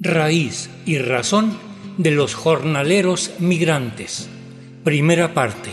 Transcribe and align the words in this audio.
Raíz 0.00 0.70
y 0.86 0.98
razón 0.98 1.58
de 1.96 2.12
los 2.12 2.36
jornaleros 2.36 3.32
migrantes. 3.40 4.28
Primera 4.84 5.34
parte. 5.34 5.70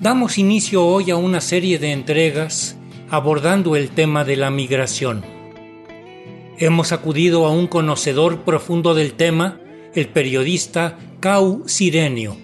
Damos 0.00 0.38
inicio 0.38 0.86
hoy 0.86 1.10
a 1.10 1.16
una 1.16 1.42
serie 1.42 1.78
de 1.78 1.92
entregas 1.92 2.78
abordando 3.10 3.76
el 3.76 3.90
tema 3.90 4.24
de 4.24 4.36
la 4.36 4.50
migración. 4.50 5.26
Hemos 6.56 6.92
acudido 6.92 7.44
a 7.44 7.50
un 7.50 7.66
conocedor 7.66 8.44
profundo 8.44 8.94
del 8.94 9.12
tema, 9.12 9.60
el 9.94 10.08
periodista 10.08 10.96
Cau 11.20 11.64
Sirenio, 11.66 12.38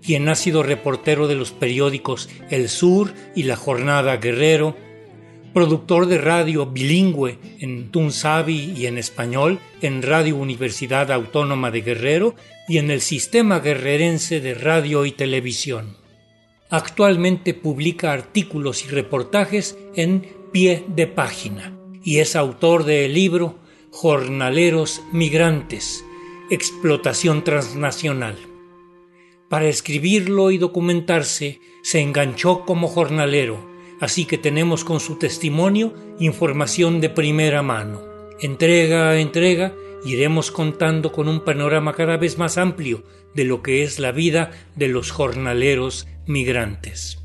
quien 0.00 0.28
ha 0.28 0.36
sido 0.36 0.62
reportero 0.62 1.26
de 1.26 1.34
los 1.34 1.50
periódicos 1.50 2.28
El 2.48 2.68
Sur 2.68 3.12
y 3.34 3.42
La 3.42 3.56
Jornada 3.56 4.18
Guerrero, 4.18 4.76
productor 5.52 6.06
de 6.06 6.18
radio 6.18 6.66
bilingüe 6.66 7.38
en 7.58 7.90
Tunsavi 7.90 8.72
y 8.76 8.86
en 8.86 8.98
español 8.98 9.58
en 9.82 10.02
Radio 10.02 10.36
Universidad 10.36 11.10
Autónoma 11.10 11.70
de 11.70 11.80
Guerrero 11.80 12.34
y 12.68 12.78
en 12.78 12.90
el 12.90 13.00
Sistema 13.00 13.60
Guerrerense 13.60 14.40
de 14.40 14.54
Radio 14.54 15.04
y 15.06 15.12
Televisión. 15.12 15.96
Actualmente 16.70 17.52
publica 17.52 18.12
artículos 18.12 18.84
y 18.84 18.88
reportajes 18.88 19.76
en 19.96 20.26
pie 20.52 20.84
de 20.88 21.06
página 21.08 21.76
y 22.04 22.18
es 22.18 22.36
autor 22.36 22.84
del 22.84 23.12
libro 23.12 23.58
Jornaleros 23.90 25.02
Migrantes, 25.12 26.04
Explotación 26.48 27.42
Transnacional. 27.42 28.36
Para 29.48 29.68
escribirlo 29.68 30.52
y 30.52 30.58
documentarse, 30.58 31.60
se 31.82 32.00
enganchó 32.00 32.64
como 32.64 32.86
jornalero 32.86 33.68
así 34.00 34.24
que 34.24 34.38
tenemos 34.38 34.84
con 34.84 34.98
su 34.98 35.16
testimonio 35.16 35.94
información 36.18 37.00
de 37.00 37.10
primera 37.10 37.62
mano. 37.62 38.02
Entrega 38.40 39.10
a 39.10 39.20
entrega 39.20 39.74
iremos 40.04 40.50
contando 40.50 41.12
con 41.12 41.28
un 41.28 41.40
panorama 41.40 41.92
cada 41.92 42.16
vez 42.16 42.38
más 42.38 42.58
amplio 42.58 43.04
de 43.34 43.44
lo 43.44 43.62
que 43.62 43.82
es 43.82 43.98
la 43.98 44.12
vida 44.12 44.50
de 44.76 44.88
los 44.88 45.10
jornaleros 45.10 46.08
migrantes. 46.26 47.18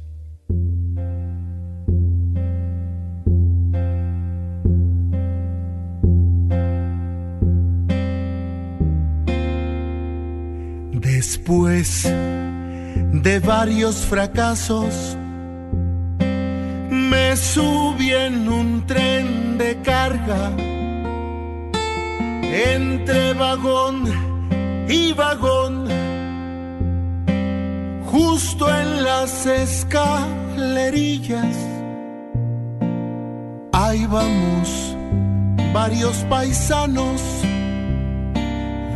Después 10.91 12.03
de 12.03 13.39
varios 13.39 14.05
fracasos, 14.05 15.17
me 17.09 17.35
subí 17.37 18.11
en 18.11 18.47
un 18.47 18.85
tren 18.85 19.57
de 19.57 19.81
carga 19.81 20.51
entre 22.51 23.33
vagón 23.33 24.03
y 24.87 25.11
vagón, 25.13 25.87
justo 28.05 28.69
en 28.69 29.03
las 29.03 29.45
escalerillas. 29.45 31.57
Ahí 33.73 34.07
vamos 34.07 34.95
varios 35.73 36.15
paisanos 36.29 37.21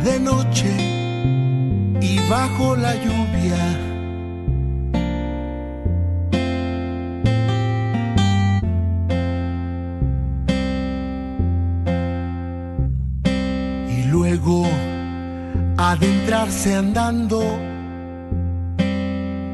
de 0.04 0.20
noche 0.20 0.72
y 2.00 2.18
bajo 2.30 2.76
la 2.76 2.94
lluvia 2.94 3.89
adentrarse 16.40 16.74
andando, 16.74 17.42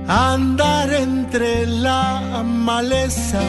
andar 0.06 0.92
entre 0.92 1.66
la 1.66 2.42
maleza, 2.44 3.40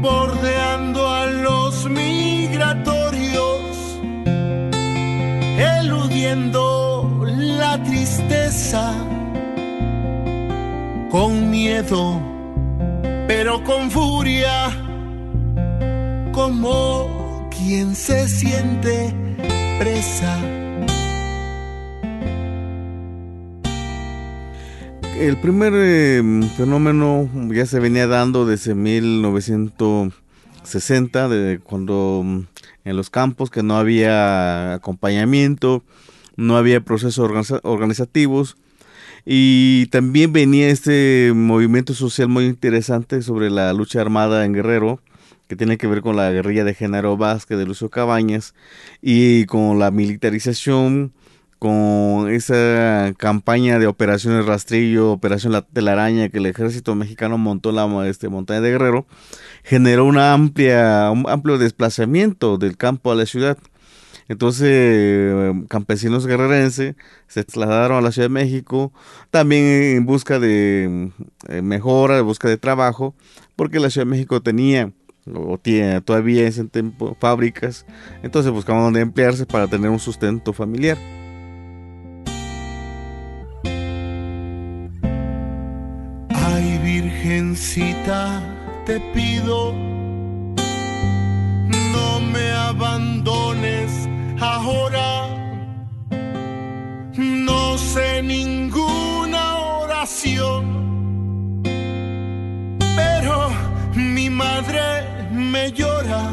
bordeando 0.00 1.08
a 1.08 1.26
los 1.26 1.88
migratorios, 1.90 3.60
eludiendo 5.58 7.24
la 7.26 7.82
tristeza, 7.82 8.94
con 11.10 11.50
miedo, 11.50 12.20
pero 13.26 13.64
con 13.64 13.90
furia, 13.90 14.70
como 16.32 17.48
quien 17.50 17.96
se 17.96 18.28
siente 18.28 19.12
presa. 19.80 20.65
El 25.18 25.38
primer 25.38 25.72
em, 25.74 26.42
fenómeno 26.42 27.30
ya 27.50 27.64
se 27.64 27.80
venía 27.80 28.06
dando 28.06 28.44
desde 28.44 28.74
1960, 28.74 31.28
de 31.28 31.58
cuando 31.58 32.20
mm, 32.22 32.40
en 32.84 32.96
los 32.96 33.08
campos 33.08 33.48
que 33.48 33.62
no 33.62 33.78
había 33.78 34.74
acompañamiento, 34.74 35.82
no 36.36 36.58
había 36.58 36.82
procesos 36.82 37.50
organizativos. 37.62 38.58
Y 39.24 39.86
también 39.86 40.34
venía 40.34 40.68
este 40.68 41.32
movimiento 41.34 41.94
social 41.94 42.28
muy 42.28 42.44
interesante 42.44 43.22
sobre 43.22 43.48
la 43.48 43.72
lucha 43.72 44.02
armada 44.02 44.44
en 44.44 44.52
Guerrero, 44.52 45.00
que 45.48 45.56
tiene 45.56 45.78
que 45.78 45.86
ver 45.86 46.02
con 46.02 46.16
la 46.16 46.30
guerrilla 46.30 46.64
de 46.64 46.74
Genaro 46.74 47.16
Vázquez, 47.16 47.56
de 47.56 47.64
Lucio 47.64 47.88
Cabañas, 47.88 48.52
y 49.00 49.46
con 49.46 49.78
la 49.78 49.90
militarización, 49.90 51.14
con 51.58 52.30
esa 52.30 53.12
campaña 53.16 53.78
de 53.78 53.86
operaciones 53.86 54.46
rastrillo, 54.46 55.12
operación 55.12 55.52
la 55.52 55.62
telaraña 55.62 56.28
que 56.28 56.38
el 56.38 56.46
ejército 56.46 56.94
mexicano 56.94 57.38
montó 57.38 57.70
en 57.70 57.76
la 57.76 58.08
este, 58.08 58.28
montaña 58.28 58.60
de 58.60 58.70
Guerrero, 58.70 59.06
generó 59.64 60.04
un 60.04 60.18
amplio 60.18 61.58
desplazamiento 61.58 62.58
del 62.58 62.76
campo 62.76 63.10
a 63.10 63.14
la 63.14 63.26
ciudad. 63.26 63.58
Entonces, 64.28 65.54
campesinos 65.68 66.26
guerrerenses 66.26 66.96
se 67.28 67.44
trasladaron 67.44 67.98
a 67.98 68.00
la 68.00 68.10
Ciudad 68.10 68.26
de 68.28 68.34
México, 68.34 68.92
también 69.30 69.64
en 69.96 70.04
busca 70.04 70.40
de 70.40 71.12
eh, 71.48 71.62
mejora, 71.62 72.18
en 72.18 72.26
busca 72.26 72.48
de 72.48 72.56
trabajo, 72.56 73.14
porque 73.54 73.78
la 73.78 73.88
Ciudad 73.88 74.04
de 74.04 74.10
México 74.10 74.42
tenía 74.42 74.92
o 75.32 75.58
tiene 75.58 76.00
todavía 76.00 76.46
en 76.46 76.68
tiempo 76.68 77.16
fábricas, 77.20 77.86
entonces 78.22 78.52
buscaban 78.52 78.82
donde 78.82 79.00
emplearse 79.00 79.46
para 79.46 79.68
tener 79.68 79.90
un 79.90 79.98
sustento 79.98 80.52
familiar. 80.52 80.98
Virgencita, 87.26 88.40
te 88.84 89.00
pido, 89.12 89.72
no 91.92 92.20
me 92.20 92.52
abandones 92.52 93.90
ahora, 94.38 95.26
no 97.16 97.76
sé 97.78 98.22
ninguna 98.22 99.58
oración, 99.58 101.62
pero 102.94 103.50
mi 103.96 104.30
madre 104.30 105.28
me 105.32 105.72
llora. 105.72 106.32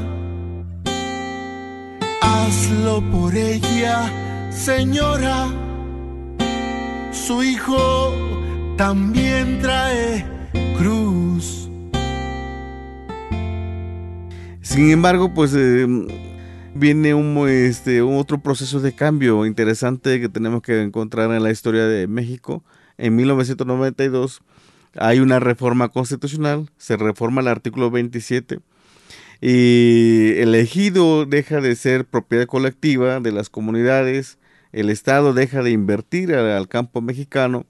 Hazlo 2.21 3.01
por 3.09 3.33
ella, 3.33 4.11
señora. 4.51 5.47
Su 7.11 7.41
hijo 7.41 8.13
también 8.77 9.59
trae 9.59 10.32
Sin 14.63 14.89
embargo, 14.91 15.33
pues 15.33 15.53
eh, 15.55 15.85
viene 16.73 17.13
un, 17.13 17.47
este, 17.49 18.01
otro 18.01 18.39
proceso 18.41 18.79
de 18.79 18.95
cambio 18.95 19.45
interesante 19.45 20.21
que 20.21 20.29
tenemos 20.29 20.61
que 20.61 20.81
encontrar 20.81 21.31
en 21.31 21.43
la 21.43 21.51
historia 21.51 21.85
de 21.85 22.07
México. 22.07 22.63
En 22.97 23.15
1992 23.17 24.41
hay 24.95 25.19
una 25.19 25.41
reforma 25.41 25.89
constitucional, 25.89 26.71
se 26.77 26.95
reforma 26.95 27.41
el 27.41 27.49
artículo 27.49 27.91
27 27.91 28.59
y 29.41 30.31
el 30.37 30.55
ejido 30.55 31.25
deja 31.25 31.59
de 31.59 31.75
ser 31.75 32.05
propiedad 32.05 32.45
colectiva 32.45 33.19
de 33.19 33.33
las 33.33 33.49
comunidades, 33.49 34.37
el 34.71 34.89
Estado 34.89 35.33
deja 35.33 35.61
de 35.61 35.71
invertir 35.71 36.33
al, 36.33 36.69
campo 36.69 37.01
mexicano 37.01 37.65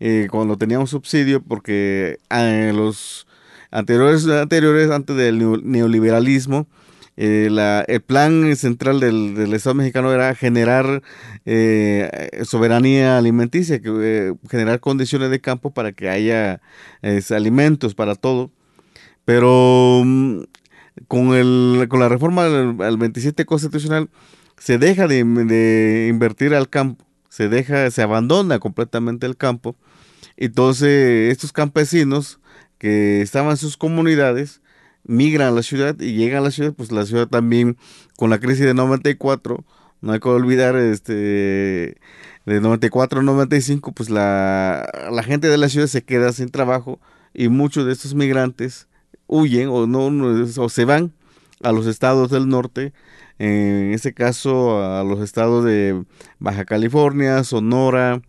eh, 0.00 0.26
cuando 0.28 0.58
tenía 0.58 0.80
un 0.80 0.88
subsidio 0.88 1.40
porque 1.40 2.18
en 2.30 2.70
ah, 2.70 2.72
los 2.72 3.28
anteriores, 3.72 4.26
anteriores 4.28 4.90
antes 4.90 5.16
del 5.16 5.38
neoliberalismo, 5.64 6.68
eh, 7.16 7.48
el 7.88 8.00
plan 8.00 8.56
central 8.56 9.00
del, 9.00 9.52
Estado 9.52 9.74
mexicano 9.74 10.12
era 10.12 10.34
generar 10.34 11.02
eh, 11.44 12.42
soberanía 12.44 13.18
alimenticia, 13.18 13.80
que, 13.82 14.34
generar 14.50 14.80
condiciones 14.80 15.30
de 15.30 15.40
campo 15.40 15.72
para 15.72 15.92
que 15.92 16.08
haya 16.08 16.60
alimentos 17.30 17.94
para 17.94 18.14
todo 18.14 18.50
Pero 19.24 20.02
mm, 20.04 20.42
con, 21.08 21.34
el, 21.34 21.86
con 21.88 22.00
la 22.00 22.08
reforma 22.08 22.44
al 22.46 22.96
27 22.96 23.44
constitucional 23.44 24.08
se 24.62 24.78
deja 24.78 25.08
de, 25.08 26.06
invertir 26.08 26.54
al 26.54 26.68
campo, 26.68 27.04
se 27.28 27.48
deja, 27.48 27.90
se 27.90 28.00
abandona 28.00 28.60
completamente 28.60 29.26
el 29.26 29.36
campo. 29.36 29.74
Entonces 30.36 31.32
estos 31.32 31.52
campesinos 31.52 32.38
que 32.82 33.22
estaban 33.22 33.52
en 33.52 33.56
sus 33.56 33.76
comunidades 33.76 34.60
migran 35.04 35.46
a 35.46 35.50
la 35.52 35.62
ciudad 35.62 35.94
y 36.00 36.14
llegan 36.14 36.38
a 36.38 36.46
la 36.46 36.50
ciudad, 36.50 36.72
pues 36.72 36.90
la 36.90 37.06
ciudad 37.06 37.28
también 37.28 37.76
con 38.16 38.28
la 38.28 38.40
crisis 38.40 38.64
de 38.64 38.74
94, 38.74 39.64
no 40.00 40.12
hay 40.12 40.18
que 40.18 40.28
olvidar 40.28 40.74
este 40.74 41.96
de 42.44 42.60
94 42.60 43.20
a 43.20 43.22
95, 43.22 43.92
pues 43.92 44.10
la, 44.10 44.84
la 45.12 45.22
gente 45.22 45.46
de 45.46 45.58
la 45.58 45.68
ciudad 45.68 45.86
se 45.86 46.02
queda 46.02 46.32
sin 46.32 46.48
trabajo 46.48 46.98
y 47.32 47.46
muchos 47.46 47.86
de 47.86 47.92
estos 47.92 48.16
migrantes 48.16 48.88
huyen 49.28 49.68
o 49.68 49.86
no 49.86 50.06
o 50.56 50.68
se 50.68 50.84
van 50.84 51.12
a 51.62 51.70
los 51.70 51.86
estados 51.86 52.30
del 52.30 52.48
norte, 52.48 52.92
en 53.38 53.92
este 53.92 54.12
caso 54.12 54.82
a 54.82 55.04
los 55.04 55.20
estados 55.20 55.64
de 55.64 56.02
Baja 56.40 56.64
California, 56.64 57.44
Sonora, 57.44 58.22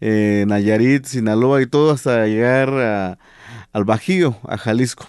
eh, 0.00 0.46
Nayarit, 0.48 1.04
Sinaloa 1.04 1.60
y 1.60 1.66
todo 1.66 1.90
hasta 1.90 2.26
llegar 2.26 3.18
al 3.72 3.84
Bajío, 3.84 4.36
a 4.44 4.56
Jalisco. 4.56 5.06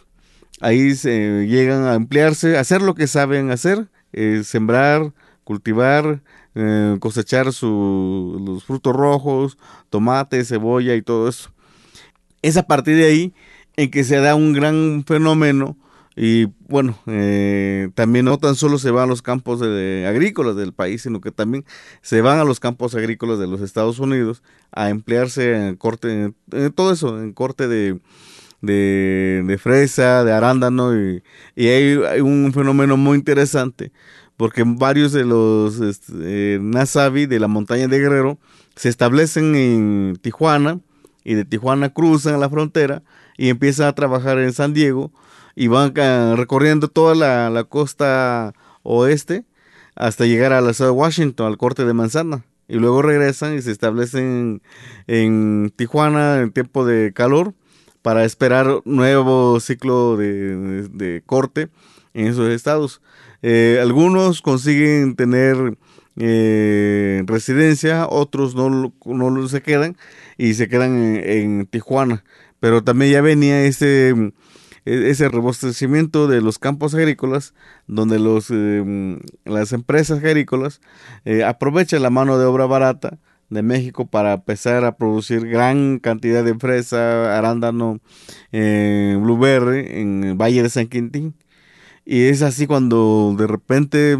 Ahí 0.61 0.95
se 0.95 1.47
llegan 1.47 1.85
a 1.85 1.95
emplearse, 1.95 2.57
a 2.57 2.61
hacer 2.61 2.81
lo 2.81 2.95
que 2.95 3.07
saben 3.07 3.51
hacer, 3.51 3.87
eh, 4.11 4.41
sembrar, 4.43 5.13
cultivar, 5.43 6.21
eh, 6.55 6.97
cosechar 6.99 7.53
su, 7.53 8.41
los 8.45 8.63
frutos 8.63 8.95
rojos, 8.95 9.57
tomate, 9.89 10.43
cebolla 10.43 10.95
y 10.95 11.01
todo 11.01 11.29
eso. 11.29 11.51
Es 12.41 12.57
a 12.57 12.63
partir 12.63 12.95
de 12.97 13.05
ahí 13.05 13.33
en 13.77 13.91
que 13.91 14.03
se 14.03 14.17
da 14.17 14.35
un 14.35 14.53
gran 14.53 15.03
fenómeno 15.07 15.77
y 16.21 16.47
bueno, 16.67 16.99
eh, 17.07 17.91
también 17.95 18.25
no 18.25 18.37
tan 18.37 18.55
solo 18.55 18.77
se 18.77 18.91
van 18.91 19.05
a 19.05 19.07
los 19.07 19.21
campos 19.21 19.61
de, 19.61 20.05
agrícolas 20.05 20.57
del 20.57 20.73
país, 20.73 21.03
sino 21.03 21.21
que 21.21 21.31
también 21.31 21.63
se 22.01 22.19
van 22.19 22.39
a 22.39 22.43
los 22.43 22.59
campos 22.59 22.93
agrícolas 22.93 23.39
de 23.39 23.47
los 23.47 23.61
Estados 23.61 23.99
Unidos 23.99 24.43
a 24.73 24.89
emplearse 24.89 25.55
en 25.55 25.77
corte, 25.77 26.33
en, 26.51 26.73
todo 26.73 26.91
eso, 26.91 27.21
en 27.21 27.31
corte 27.31 27.69
de, 27.69 28.01
de, 28.61 29.57
fresa, 29.61 30.23
de 30.23 30.31
arándano, 30.31 30.95
y, 30.95 31.23
y 31.55 31.67
hay, 31.67 32.21
un 32.21 32.51
fenómeno 32.53 32.97
muy 32.97 33.17
interesante, 33.17 33.91
porque 34.37 34.63
varios 34.65 35.11
de 35.11 35.25
los 35.25 35.79
este, 35.79 36.13
eh, 36.57 37.27
de 37.27 37.39
la 37.39 37.47
montaña 37.47 37.87
de 37.87 37.99
Guerrero 37.99 38.37
se 38.75 38.89
establecen 38.89 39.55
en 39.55 40.17
Tijuana, 40.21 40.79
y 41.23 41.35
de 41.35 41.45
Tijuana 41.45 41.89
cruzan 41.89 42.39
la 42.39 42.49
frontera 42.49 43.03
y 43.37 43.49
empiezan 43.49 43.87
a 43.87 43.93
trabajar 43.93 44.39
en 44.39 44.53
San 44.53 44.73
Diego 44.73 45.11
y 45.55 45.67
van 45.67 45.93
recorriendo 46.35 46.87
toda 46.87 47.15
la, 47.15 47.63
costa 47.65 48.53
oeste 48.83 49.45
hasta 49.95 50.25
llegar 50.25 50.53
a 50.53 50.61
la 50.61 50.73
ciudad 50.73 50.91
de 50.91 50.97
Washington, 50.97 51.47
al 51.47 51.57
corte 51.57 51.85
de 51.85 51.93
manzana. 51.93 52.45
Y 52.67 52.75
luego 52.75 53.01
regresan 53.01 53.55
y 53.55 53.61
se 53.61 53.71
establecen 53.71 54.61
en 55.07 55.73
Tijuana 55.75 56.39
en 56.39 56.51
tiempo 56.51 56.85
de 56.85 57.13
calor 57.13 57.53
para 58.01 58.25
esperar 58.25 58.81
nuevo 58.85 59.59
ciclo 59.59 60.17
de, 60.17 61.23
corte 61.25 61.69
en 62.13 62.27
esos 62.27 62.49
estados. 62.49 63.01
Eh, 63.41 63.79
algunos 63.81 64.41
consiguen 64.41 65.15
tener 65.15 65.77
eh, 66.17 67.23
residencia, 67.25 68.07
otros 68.09 68.55
no, 68.55 68.93
no 69.05 69.47
se 69.47 69.61
quedan 69.61 69.95
y 70.37 70.53
se 70.55 70.67
quedan 70.67 71.15
en 71.23 71.65
Tijuana 71.65 72.23
pero 72.59 72.83
también 72.83 73.11
ya 73.11 73.21
venía 73.21 73.63
ese, 73.63 74.09
e, 74.85 75.09
ese 75.09 75.29
rebostecimiento 75.29 76.27
de 76.27 76.41
los 76.41 76.59
campos 76.59 76.93
agrícolas, 76.93 77.53
donde 77.87 78.19
los, 78.19 78.49
em, 78.51 79.19
las 79.45 79.71
empresas 79.73 80.19
agrícolas 80.19 80.81
eh, 81.25 81.43
aprovechan 81.43 82.03
la 82.03 82.09
mano 82.09 82.37
de 82.37 82.45
obra 82.45 82.65
barata 82.65 83.17
de 83.49 83.61
México 83.63 84.07
para 84.07 84.33
empezar 84.33 84.85
a 84.85 84.95
producir 84.95 85.47
gran 85.47 85.99
cantidad 85.99 86.43
de 86.43 86.55
fresa, 86.55 87.37
arándano, 87.37 87.99
eh, 88.51 89.17
blueberry 89.19 89.99
en 90.01 90.23
el 90.23 90.35
Valle 90.35 90.63
de 90.63 90.69
San 90.69 90.87
Quintín. 90.87 91.35
Y 92.05 92.23
es 92.25 92.41
así 92.41 92.67
cuando 92.67 93.35
de 93.37 93.47
repente 93.47 94.17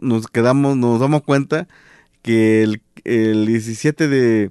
nos 0.00 0.28
quedamos, 0.28 0.76
nos 0.76 1.00
damos 1.00 1.22
cuenta 1.22 1.68
que 2.22 2.62
el, 2.62 2.82
el 3.04 3.46
17 3.46 4.08
de, 4.08 4.50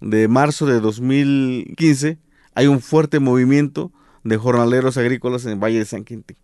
de 0.00 0.28
marzo 0.28 0.66
de 0.66 0.80
2015 0.80 2.18
hay 2.54 2.66
un 2.66 2.80
fuerte 2.80 3.20
movimiento 3.20 3.92
de 4.22 4.36
jornaleros 4.36 4.96
agrícolas 4.96 5.44
en 5.44 5.52
el 5.52 5.58
Valle 5.58 5.78
de 5.78 5.84
San 5.84 6.04
Quintín. 6.04 6.36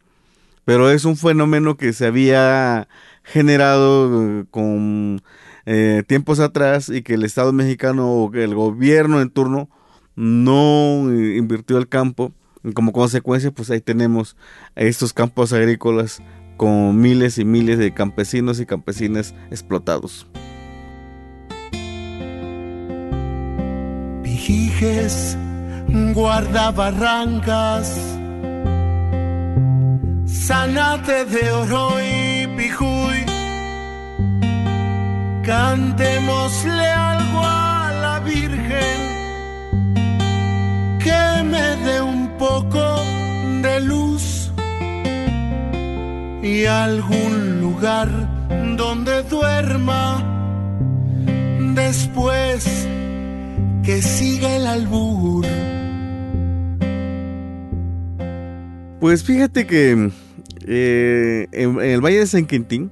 Pero 0.65 0.91
es 0.91 1.05
un 1.05 1.17
fenómeno 1.17 1.77
que 1.77 1.93
se 1.93 2.07
había 2.07 2.89
generado 3.23 4.41
eh, 4.41 4.45
con 4.51 5.23
eh, 5.67 6.03
tiempos 6.07 6.41
atrás 6.41 6.89
y 6.89 7.03
que 7.03 7.15
el 7.15 7.25
Estado 7.25 7.53
mexicano 7.53 8.13
o 8.13 8.31
que 8.31 8.45
el 8.45 8.55
gobierno 8.55 9.21
en 9.21 9.31
turno 9.31 9.69
no 10.17 11.11
eh, 11.11 11.37
invirtió 11.37 11.79
el 11.79 11.89
campo. 11.89 12.33
Como 12.75 12.93
consecuencia, 12.93 13.51
pues 13.51 13.71
ahí 13.71 13.81
tenemos 13.81 14.37
estos 14.77 15.13
campos 15.13 15.53
agrícolas 15.53 16.23
con 16.57 17.01
miles 17.01 17.39
y 17.39 17.45
miles 17.45 17.79
de 17.79 17.95
campesinos 17.95 18.61
y 18.61 18.67
campesinas 18.67 19.35
explotados. 19.51 20.27
guarda 26.15 26.71
barrancas, 26.71 27.89
sanate 30.27 31.25
de 31.27 31.51
oro 31.51 31.91
y 32.01 32.47
pijuy, 32.57 33.00
cantémosle 35.45 36.87
algo 36.87 37.41
a 37.43 37.93
la 38.03 38.21
Virgen, 38.21 38.99
que 40.99 41.43
me 41.45 41.77
dé 41.85 42.01
un 42.01 42.29
poco 42.39 43.03
de 43.63 43.81
luz 43.81 44.53
y 46.43 46.65
algún 46.65 47.61
lugar 47.61 48.09
donde 48.77 49.23
duerma 49.25 50.23
después 51.75 52.87
que 53.83 54.03
siga 54.03 54.57
el 54.57 54.67
albur. 54.67 55.47
Pues 59.01 59.25
fíjate 59.25 59.67
que 59.67 60.11
eh, 60.67 61.47
en, 61.53 61.81
el 61.81 62.05
Valle 62.05 62.19
de 62.19 62.27
San 62.27 62.47
Quintín 62.47 62.91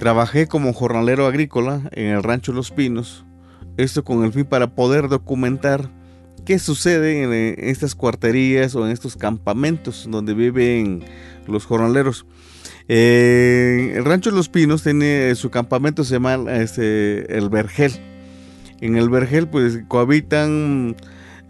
trabajé 0.00 0.48
como 0.48 0.72
jornalero 0.72 1.26
agrícola 1.26 1.82
en 1.92 2.06
el 2.06 2.22
rancho 2.22 2.54
Los 2.54 2.70
Pinos. 2.70 3.26
Esto 3.76 4.02
con 4.02 4.24
el 4.24 4.32
fin 4.32 4.46
para 4.46 4.74
poder 4.74 5.08
documentar 5.08 5.90
qué 6.46 6.58
sucede 6.58 7.22
en, 7.22 7.68
estas 7.68 7.94
cuarterías 7.94 8.74
o 8.74 8.86
en 8.86 8.92
estos 8.92 9.14
campamentos 9.14 10.08
donde 10.10 10.32
viven 10.32 11.04
los 11.46 11.66
jornaleros. 11.66 12.24
Eh, 12.88 13.92
el 13.94 14.06
rancho 14.06 14.30
Los 14.30 14.48
Pinos 14.48 14.82
tiene 14.82 15.34
su 15.34 15.50
campamento 15.50 16.02
se 16.02 16.14
llama 16.14 16.38
este, 16.50 17.36
el 17.36 17.50
Vergel. 17.50 17.92
En 18.80 18.96
el 18.96 19.10
Vergel 19.10 19.48
pues 19.48 19.80
cohabitan 19.86 20.96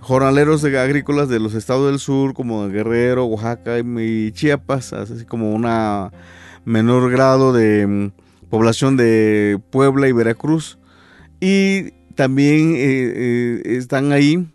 jornaleros 0.01 0.65
agrícolas 0.65 1.29
de 1.29 1.39
los 1.39 1.55
estados 1.55 1.89
del 1.89 2.01
sur 2.01 2.35
como 2.35 2.69
Guerrero, 2.69 3.27
Oaxaca 3.27 3.79
y 3.79 4.33
Chiapas, 4.33 4.93
así 4.93 5.25
como 5.25 5.55
una 5.55 6.11
menor 6.65 7.13
grado 7.13 7.53
de 7.53 7.87
mm, 7.87 8.20
población 8.51 8.97
de 8.97 9.61
Puebla 9.71 10.09
y 10.09 10.13
Veracruz. 10.13 10.79
Y 11.41 11.93
también 12.15 12.75
eh, 12.75 13.13
eh, 13.15 13.63
están 13.65 14.13
ahí 14.13 14.47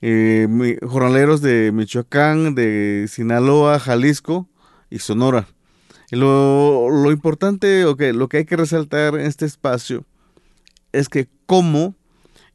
eh, 0.00 0.78
jornaleros 0.86 1.40
de 1.40 1.72
Michoacán, 1.72 2.54
de 2.54 3.06
Sinaloa, 3.08 3.80
Jalisco 3.80 4.48
y 4.90 5.00
Sonora. 5.00 5.48
lo, 6.10 6.88
lo, 6.90 7.10
importante 7.10 7.84
o 7.84 7.96
que 7.96 8.12
lo 8.12 8.28
que 8.28 8.38
hay 8.38 8.44
que 8.44 8.56
resaltar 8.56 9.14
en 9.16 9.26
este 9.26 9.46
espacio 9.46 10.04
es 10.92 11.08
que 11.08 11.28
cómo 11.46 11.94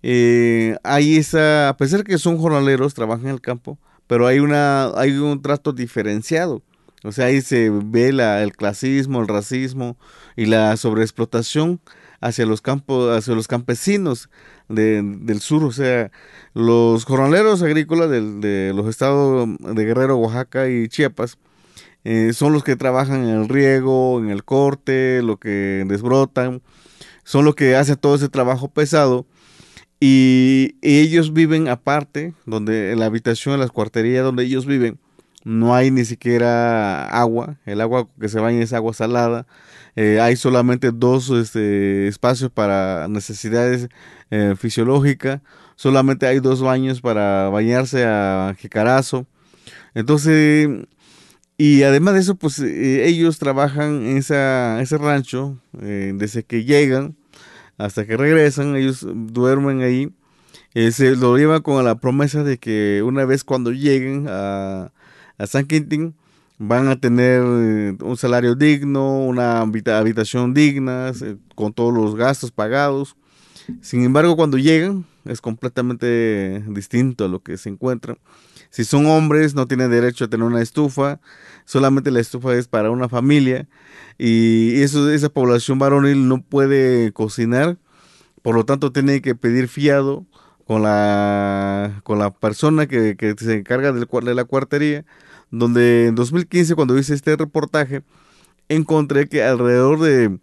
eh, 0.04 0.76
hay 0.84 1.16
esa, 1.16 1.70
a 1.70 1.78
pesar 1.78 2.04
que 2.04 2.18
son 2.18 2.38
jornaleros, 2.38 2.94
trabajan 2.94 3.28
en 3.28 3.34
el 3.34 3.42
campo, 3.42 3.80
pero 4.06 4.28
hay 4.28 4.40
una, 4.40 4.88
hay 5.00 5.12
un 5.12 5.42
trato 5.42 5.72
diferenciado. 5.72 6.62
O 7.04 7.12
sea, 7.12 7.26
ahí 7.26 7.42
se 7.42 7.70
ve 7.70 8.14
la, 8.14 8.44
el 8.44 8.54
clasismo, 8.54 9.22
el 9.22 9.28
racismo 9.28 9.98
y 10.36 10.46
la 10.46 10.76
sobreexplotación 10.78 11.82
hacia 12.22 12.46
los 12.46 12.62
campos, 12.62 13.16
hacia 13.16 13.36
los 13.36 13.48
campesinos 13.48 14.30
del 14.70 15.40
sur. 15.42 15.66
O 15.66 15.72
sea, 15.72 16.12
los 16.54 17.06
jornaleros 17.06 17.62
agrícolas 17.62 18.10
de, 18.10 18.72
los 18.74 18.88
estados 18.88 19.50
de 19.60 19.86
Guerrero, 19.86 20.18
Oaxaca 20.18 20.70
y 20.70 20.88
Chiapas 20.88 21.38
eh, 22.06 22.32
son 22.34 22.54
los 22.54 22.64
que 22.64 22.76
trabajan 22.76 23.24
en 23.24 23.42
el 23.42 23.50
riego, 23.50 24.20
en 24.20 24.30
el 24.30 24.44
corte, 24.44 25.22
lo 25.22 25.38
que 25.38 25.84
desbrotan, 25.88 26.62
son 27.24 27.46
los 27.46 27.56
que 27.56 27.76
hacen 27.76 27.98
todo 27.98 28.16
ese 28.16 28.30
trabajo 28.30 28.70
pesado 28.70 29.26
y 30.00 30.76
ellos 30.82 31.32
viven 31.32 31.70
aparte, 31.70 32.34
donde 32.46 32.92
en 32.92 33.00
la 33.00 33.06
habitación, 33.06 33.54
en 33.54 33.62
las 33.62 33.72
cuarterías 33.72 34.24
donde 34.26 34.44
ellos 34.44 34.66
viven, 34.66 35.00
no 35.44 35.76
hay 35.76 35.92
ni 35.92 36.06
siquiera 36.06 37.06
agua, 37.08 37.58
el 37.66 37.82
agua 37.82 38.08
que 38.20 38.30
se 38.30 38.40
baña 38.40 38.62
es 38.62 38.74
agua 38.74 38.94
salada, 38.94 39.46
eh, 39.96 40.20
hay 40.20 40.36
solamente 40.36 40.92
dos 40.92 41.30
este, 41.30 42.08
espacios 42.08 42.50
para 42.52 43.08
necesidades 43.10 43.90
eh, 44.32 44.56
fisiológicas, 44.58 45.42
solamente 45.76 46.26
hay 46.28 46.40
dos 46.40 46.62
baños 46.62 47.02
para 47.02 47.50
bañarse 47.50 48.06
a 48.06 48.56
jicarazo. 48.58 49.28
Entonces, 49.94 50.70
y 51.58 51.84
además 51.84 52.16
de 52.16 52.20
eso, 52.22 52.36
pues 52.36 52.60
eh, 52.60 53.06
ellos 53.08 53.38
trabajan 53.38 54.06
en 54.06 54.18
esa, 54.18 54.82
ese 54.82 54.98
rancho 54.98 55.60
desde 55.72 56.44
que 56.44 56.64
llegan 56.64 57.16
hasta 57.78 58.06
que 58.06 58.18
regresan, 58.18 58.76
ellos 58.76 59.06
duermen 59.08 59.82
ahí. 59.82 60.12
se 60.92 61.16
lo 61.16 61.38
llevan 61.38 61.62
con 61.62 61.84
la 61.86 61.96
promesa 61.96 62.44
de 62.44 62.58
que 62.58 63.04
una 63.06 63.26
vez 63.26 63.44
cuando 63.44 63.72
lleguen 63.72 64.28
a, 64.30 64.92
a 65.44 65.48
San 65.48 65.66
Quintín, 65.66 66.16
van 66.58 66.88
a 66.88 66.96
tener 66.96 67.44
eh, 67.44 67.98
un 68.02 68.16
salario 68.16 68.56
digno, 68.56 69.20
una 69.20 69.60
habitación 69.60 70.54
digna, 70.54 71.12
con 71.56 71.74
todos 71.74 71.94
los 71.94 72.16
gastos 72.16 72.52
pagados. 72.52 73.18
Sin 73.82 74.04
embargo, 74.04 74.38
cuando 74.38 74.58
llegan 74.58 75.06
es 75.26 75.42
completamente 75.42 76.64
distinto 76.68 77.26
a 77.26 77.28
lo 77.28 77.42
que 77.42 77.58
se 77.58 77.70
encuentran. 77.70 78.18
Si 78.70 78.86
son 78.86 79.06
hombres, 79.06 79.54
no 79.54 79.68
tienen 79.68 79.92
derecho 79.92 80.26
a 80.26 80.28
tener 80.30 80.46
una 80.46 80.62
estufa, 80.62 81.20
solamente 81.66 82.10
la 82.10 82.22
estufa 82.22 82.56
es 82.56 82.68
para 82.68 82.90
una 82.90 83.08
familia 83.08 83.68
y 84.18 84.82
eso, 84.82 85.10
esa 85.12 85.30
población 85.30 85.78
varonil 85.78 86.28
no 86.28 86.42
puede 86.42 87.12
cocinar, 87.12 87.78
por 88.42 88.56
lo 88.56 88.66
tanto 88.66 88.92
tiene 88.92 89.22
que 89.22 89.36
pedir 89.36 89.68
fiado 89.68 90.26
con 90.66 90.82
la, 90.82 92.02
con 92.04 92.20
la 92.20 92.34
persona 92.34 92.88
que, 92.88 93.16
que 93.16 93.36
se 93.38 93.54
encarga 93.54 93.92
de 93.92 94.36
la 94.36 94.46
cuartería 94.46 95.06
donde 95.60 96.08
en 96.08 96.16
2015 96.16 96.74
cuando 96.74 96.98
hice 96.98 97.14
este 97.14 97.36
reportaje 97.36 98.02
encontré 98.70 99.28
que 99.30 99.44
alrededor 99.44 100.00
de, 100.00 100.40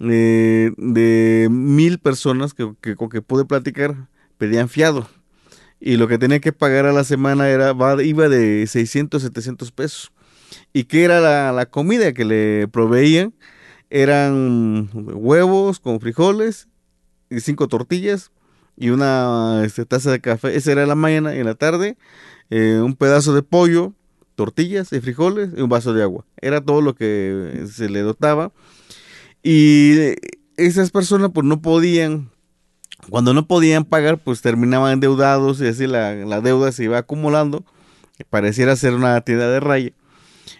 eh, 0.00 0.72
de 0.78 1.48
mil 1.50 1.98
personas 1.98 2.54
que, 2.54 2.72
que, 2.80 2.96
que 2.96 3.22
pude 3.22 3.44
platicar 3.44 4.08
pedían 4.38 4.70
fiado 4.70 5.06
y 5.78 5.98
lo 5.98 6.08
que 6.08 6.16
tenía 6.16 6.40
que 6.40 6.52
pagar 6.52 6.86
a 6.86 6.92
la 6.92 7.04
semana 7.04 7.50
era 7.50 7.74
iba 8.02 8.28
de 8.30 8.66
600, 8.66 9.22
700 9.22 9.72
pesos. 9.72 10.12
¿Y 10.72 10.84
qué 10.84 11.04
era 11.04 11.20
la, 11.20 11.52
la 11.52 11.66
comida 11.66 12.14
que 12.14 12.24
le 12.24 12.66
proveían? 12.68 13.34
Eran 13.90 14.88
huevos 14.94 15.80
con 15.80 16.00
frijoles 16.00 16.66
y 17.28 17.40
cinco 17.40 17.68
tortillas 17.68 18.32
y 18.74 18.88
una 18.88 19.62
este, 19.66 19.84
taza 19.84 20.10
de 20.10 20.20
café. 20.20 20.56
Esa 20.56 20.72
era 20.72 20.86
la 20.86 20.94
mañana 20.94 21.36
y 21.36 21.40
en 21.40 21.46
la 21.46 21.54
tarde 21.54 21.98
eh, 22.48 22.80
un 22.82 22.94
pedazo 22.94 23.34
de 23.34 23.42
pollo 23.42 23.92
tortillas 24.36 24.92
y 24.92 25.00
frijoles 25.00 25.50
y 25.56 25.62
un 25.62 25.68
vaso 25.68 25.92
de 25.92 26.02
agua. 26.02 26.24
Era 26.40 26.60
todo 26.60 26.80
lo 26.80 26.94
que 26.94 27.64
se 27.72 27.88
le 27.88 28.00
dotaba. 28.00 28.52
Y 29.42 30.14
esas 30.56 30.90
personas 30.90 31.30
pues 31.34 31.44
no 31.44 31.60
podían, 31.60 32.30
cuando 33.10 33.34
no 33.34 33.46
podían 33.48 33.84
pagar 33.84 34.18
pues 34.18 34.42
terminaban 34.42 34.92
endeudados 34.92 35.60
y 35.60 35.66
así 35.66 35.86
la, 35.86 36.40
deuda 36.40 36.70
se 36.70 36.84
iba 36.84 36.98
acumulando. 36.98 37.64
Pareciera 38.30 38.76
ser 38.76 38.94
una 38.94 39.20
tienda 39.22 39.50
de 39.50 39.60
raya. 39.60 39.92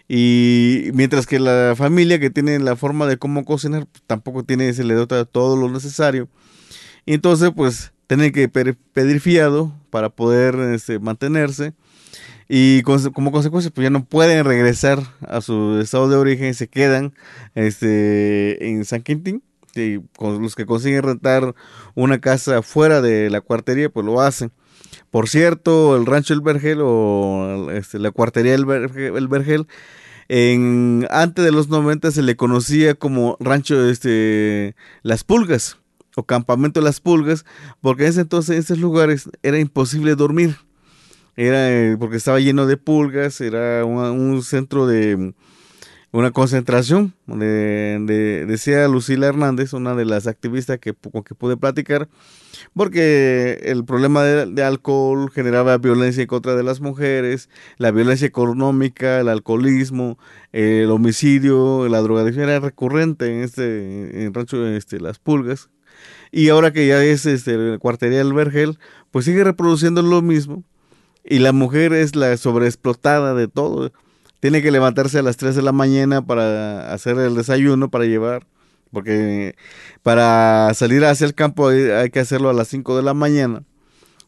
Y 0.09 0.91
mientras 0.95 1.27
que 1.27 1.39
la 1.39 1.75
familia 1.77 2.19
que 2.19 2.31
tiene 2.31 2.59
la 2.59 2.77
forma 2.77 3.07
de 3.07 3.17
cómo 3.17 3.45
cocinar 3.45 3.87
pues, 3.87 4.03
tampoco 4.07 4.45
tiene, 4.45 4.73
se 4.73 4.85
le 4.85 4.95
dota 4.95 5.25
todo 5.25 5.57
lo 5.57 5.71
necesario. 5.71 6.29
Y 7.05 7.15
entonces 7.15 7.51
pues 7.55 7.93
tienen 8.07 8.33
que 8.33 8.49
pedir 8.49 9.21
fiado 9.21 9.73
para 9.91 10.11
poder 10.11 10.55
este, 10.57 10.99
mantenerse 10.99 11.75
y 12.49 12.83
como 12.83 13.33
consecuencia 13.33 13.71
pues 13.71 13.85
ya 13.85 13.91
no 13.91 14.05
pueden 14.05 14.45
regresar 14.45 15.01
a 15.27 15.41
su 15.41 15.81
estado 15.81 16.09
de 16.09 16.17
origen, 16.17 16.55
se 16.55 16.69
quedan 16.69 17.15
este, 17.55 18.69
en 18.69 18.85
San 18.85 19.03
Quintín. 19.03 19.43
Y 19.75 20.01
con 20.17 20.41
los 20.41 20.55
que 20.55 20.65
consiguen 20.65 21.03
rentar 21.03 21.55
una 21.95 22.19
casa 22.19 22.63
fuera 22.63 23.03
de 23.03 23.29
la 23.29 23.43
cuartería, 23.43 23.91
pues 23.91 24.07
lo 24.07 24.23
hacen. 24.23 24.51
Por 25.11 25.29
cierto, 25.29 25.97
el 25.97 26.07
rancho 26.07 26.33
El 26.33 26.41
Vergel 26.41 26.79
o 26.83 27.71
este, 27.73 27.99
la 27.99 28.11
cuartería 28.11 28.55
El 28.55 28.65
Vergel, 28.65 29.67
en, 30.29 31.07
antes 31.11 31.45
de 31.45 31.53
los 31.53 31.69
90 31.69 32.11
se 32.11 32.23
le 32.23 32.37
conocía 32.37 32.95
como 32.95 33.37
rancho 33.39 33.89
este, 33.89 34.75
Las 35.03 35.25
Pulgas 35.25 35.79
o 36.17 36.25
campamento 36.25 36.81
Las 36.81 37.01
Pulgas, 37.01 37.45
porque 37.81 38.05
en 38.05 38.11
ese 38.11 38.23
entonces 38.23 38.57
en 38.57 38.61
esos 38.61 38.79
lugares 38.79 39.29
era 39.43 39.59
imposible 39.59 40.15
dormir 40.15 40.57
era 41.37 41.71
eh, 41.71 41.97
porque 41.99 42.17
estaba 42.17 42.41
lleno 42.41 42.67
de 42.67 42.79
pulgas, 42.79 43.41
era 43.41 43.85
un, 43.85 44.43
centro 44.43 44.87
de 44.87 45.35
una 46.13 46.31
concentración, 46.31 47.15
de, 47.27 48.47
decía 48.49 48.89
Lucila 48.89 49.27
Hernández, 49.27 49.75
una 49.75 49.95
de 49.95 50.07
las 50.07 50.27
activistas 50.27 50.79
que, 50.79 50.95
con 50.95 51.23
que 51.23 51.35
pude 51.35 51.59
platicar, 51.59 52.09
porque 52.73 53.61
el 53.65 53.85
problema 53.85 54.25
de, 54.25 54.65
alcohol 54.65 55.31
generaba 55.31 55.77
violencia 55.77 56.23
en 56.23 56.27
contra 56.27 56.57
de 56.57 56.63
las 56.63 56.81
mujeres, 56.81 57.51
la 57.77 57.91
violencia 57.91 58.27
económica, 58.27 59.21
el 59.21 59.29
alcoholismo, 59.29 60.19
el 60.53 60.91
homicidio, 60.91 61.87
la 61.89 62.01
drogadicción 62.01 62.49
era 62.49 62.61
recurrente 62.61 63.27
en 63.27 63.43
este 63.43 64.25
en 64.25 64.33
rancho 64.33 64.67
este, 64.67 65.01
Las 65.01 65.19
Pulgas. 65.19 65.69
Y 66.33 66.49
ahora 66.49 66.73
que 66.73 66.87
ya 66.87 67.03
es 67.03 67.27
este, 67.27 67.79
cuartería 67.79 68.19
del 68.19 68.33
Vergel, 68.33 68.79
pues 69.11 69.25
sigue 69.27 69.45
reproduciendo 69.45 70.03
lo 70.03 70.23
mismo 70.23 70.65
y 71.29 71.41
la 71.41 71.53
mujer 71.53 71.93
es 71.93 72.15
la 72.15 72.37
sobreexplotada 72.37 73.35
de 73.35 73.49
todo. 73.49 73.93
Tiene 74.41 74.63
que 74.63 74.71
levantarse 74.71 75.19
a 75.19 75.23
las 75.23 75.37
3 75.37 75.57
de 75.57 75.63
la 75.63 75.73
mañana 75.73 76.25
para 76.25 76.93
hacer 76.93 77.19
el 77.19 77.35
desayuno, 77.35 77.91
para 77.91 78.05
llevar, 78.05 78.47
porque 78.93 79.57
para 80.03 80.73
salir 80.75 81.05
hacia 81.05 81.27
el 81.27 81.35
campo 81.35 81.69
hay, 81.69 82.11
que 82.11 82.21
hacerlo 82.21 82.49
a 82.49 82.53
las 82.53 82.69
5 82.69 82.97
de 82.97 83.03
la 83.03 83.13
mañana. 83.13 83.65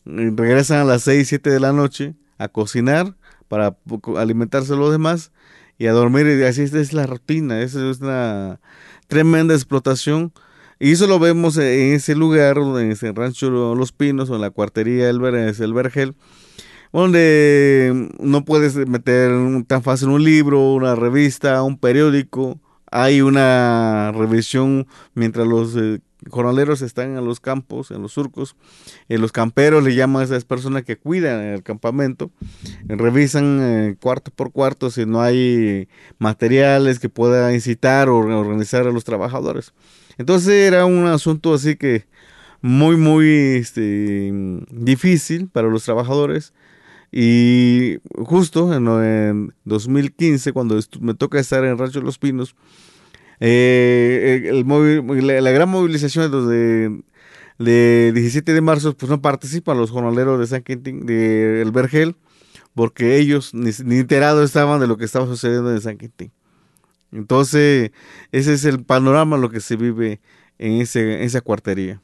regresan 0.05 0.79
a 0.79 0.85
las 0.85 1.03
6, 1.03 1.29
7 1.29 1.51
de 1.51 1.61
la 1.61 1.73
noche 1.73 2.15
a 2.37 2.49
cocinar 2.49 3.15
para 3.47 3.77
alimentarse 4.17 4.75
los 4.75 4.91
demás 4.91 5.31
y 5.79 5.87
a 5.87 5.93
dormir. 5.93 6.27
Y 6.27 6.43
así 6.43 6.63
es 6.63 6.93
la 6.93 7.07
rutina, 7.07 7.61
es 7.63 7.75
una 7.75 8.61
tremenda 9.07 9.55
explotación. 9.55 10.33
Y 10.81 10.93
eso 10.93 11.07
lo 11.07 11.19
vemos 11.19 11.57
en 11.59 11.95
ese 11.95 12.17
lugar, 12.17 12.59
en 12.59 12.93
ese 12.93 13.13
rancho 13.13 13.75
Los 13.75 13.93
Pinos 13.93 14.31
o 14.31 14.37
en 14.37 14.41
la 14.41 14.51
cuartería 14.51 15.09
el 15.11 15.21
Vergel 15.21 16.15
donde 16.93 18.11
no 18.19 18.45
puedes 18.45 18.77
meter 18.77 19.31
tan 19.67 19.83
fácil 19.83 20.09
un 20.09 20.25
libro, 20.25 20.73
una 20.73 20.95
revista, 20.95 21.63
un 21.63 21.79
periódico. 21.79 22.59
Hay 22.91 23.21
una 23.21 24.13
revisión 24.13 24.87
mientras 25.15 25.47
los 25.47 25.77
eh, 25.77 26.01
jornaleros 26.31 26.81
están 26.81 27.17
en 27.17 27.25
los 27.25 27.41
campos, 27.41 27.91
en 27.91 28.01
los 28.01 28.13
surcos. 28.13 28.57
Eh, 29.09 29.19
los 29.19 29.31
camperos 29.31 29.85
le 29.85 29.95
llaman 29.95 30.23
a 30.23 30.25
esas 30.25 30.45
personas 30.45 30.85
que 30.85 30.97
cuidan 30.97 31.41
el 31.41 31.63
campamento. 31.63 32.31
revisan 32.87 33.59
eh, 33.61 33.97
cuarto 34.01 34.31
por 34.35 34.53
cuarto 34.53 34.91
si 34.91 35.05
no 35.05 35.21
hay 35.21 35.89
materiales 36.19 36.99
que 36.99 37.11
pueda 37.11 37.53
incitar 37.53 38.09
o 38.09 38.19
organizar 38.19 38.87
a 38.87 38.93
los 38.93 39.05
trabajadores. 39.05 39.75
Entonces 40.17 40.53
era 40.67 40.87
un 40.87 41.07
asunto 41.07 41.53
así 41.53 41.77
que 41.77 42.07
muy, 42.61 42.97
muy 42.97 43.29
este, 43.57 44.33
difícil 44.71 45.49
para 45.49 45.69
los 45.69 45.85
trabajadores 45.85 46.55
y 47.11 47.99
justo 48.25 48.73
en, 48.75 49.55
2015, 49.65 50.53
cuando 50.53 50.79
me 51.01 51.15
toca 51.15 51.41
estar 51.41 51.65
en 51.65 51.79
Rancho 51.79 52.01
de 52.01 52.05
los 52.05 52.19
Pinos, 52.19 52.55
eh, 53.41 54.63
la, 54.63 55.51
gran 55.51 55.69
movilización 55.69 56.31
de, 56.31 57.03
de 57.59 58.13
17 58.13 58.53
de 58.53 58.61
marzo, 58.61 58.97
pues 58.97 59.09
no 59.09 59.23
participan 59.23 59.79
los 59.79 59.91
jornaleros 59.91 60.39
de 60.39 60.47
San 60.47 60.63
Quintín, 60.63 61.07
de 61.07 61.63
El 61.63 61.71
Vergel, 61.71 62.17
porque 62.75 63.17
ellos 63.17 63.55
ni, 63.55 63.71
enterados 63.99 64.45
estaban 64.45 64.81
de 64.81 64.87
lo 64.87 64.97
que 64.99 65.05
estaba 65.05 65.27
sucediendo 65.27 65.73
en 65.73 65.81
San 65.81 65.97
Quintín. 65.97 66.31
Entonces, 67.11 67.91
ese 68.33 68.53
es 68.53 68.65
el 68.67 68.85
panorama, 68.85 69.39
lo 69.39 69.49
que 69.49 69.61
se 69.61 69.77
vive 69.77 70.21
en, 70.59 70.73
en 70.83 71.23
esa 71.23 71.41
cuartería. 71.41 72.03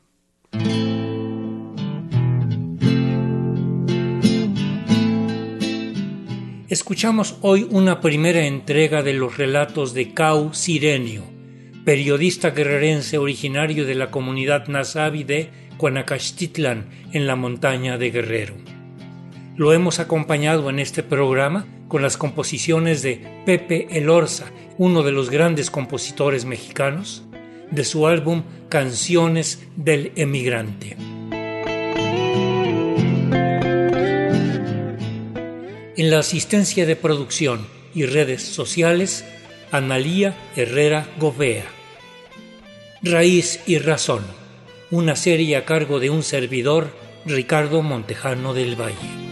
Escuchamos 6.74 7.36
hoy 7.40 7.68
una 7.70 8.00
primera 8.00 8.44
entrega 8.46 9.04
de 9.04 9.12
los 9.14 9.36
relatos 9.36 9.94
de 9.94 10.12
Cau 10.12 10.52
Sirenio, 10.54 11.22
periodista 11.84 12.50
guerrerense 12.50 13.16
originario 13.16 13.86
de 13.86 13.94
la 13.94 14.10
comunidad 14.10 14.66
nazavi 14.66 15.22
de 15.22 15.50
Cuanacachtitlan, 15.76 16.90
en 17.12 17.28
la 17.28 17.36
montaña 17.36 17.96
de 17.96 18.10
Guerrero. 18.10 18.56
Lo 19.54 19.72
hemos 19.72 20.00
acompañado 20.00 20.68
en 20.68 20.80
este 20.80 21.04
programa 21.04 21.64
con 21.86 22.02
las 22.02 22.16
composiciones 22.16 23.02
de 23.02 23.24
Pepe 23.46 23.86
Elorza, 23.96 24.46
uno 24.76 25.04
de 25.04 25.12
los 25.12 25.30
grandes 25.30 25.70
compositores 25.70 26.44
mexicanos, 26.44 27.22
de 27.70 27.84
su 27.84 28.08
álbum 28.08 28.42
Canciones 28.68 29.64
del 29.76 30.10
Emigrante. 30.16 30.96
En 35.96 36.10
la 36.10 36.18
asistencia 36.18 36.86
de 36.86 36.96
producción 36.96 37.68
y 37.94 38.04
redes 38.04 38.42
sociales, 38.42 39.24
Analía 39.70 40.34
Herrera 40.56 41.06
Govea. 41.20 41.66
Raíz 43.00 43.60
y 43.64 43.78
Razón, 43.78 44.24
una 44.90 45.14
serie 45.14 45.56
a 45.56 45.64
cargo 45.64 46.00
de 46.00 46.10
un 46.10 46.24
servidor, 46.24 46.88
Ricardo 47.26 47.80
Montejano 47.82 48.54
del 48.54 48.74
Valle. 48.74 49.23